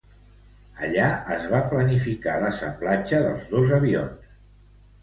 [0.87, 4.35] Allà es va planificar l'assemblatge dels dos avions.